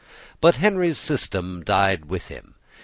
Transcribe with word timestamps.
But 0.39 0.55
Henry's 0.55 0.97
system 0.97 1.63
died 1.63 2.05
with 2.05 2.29
him. 2.29 2.55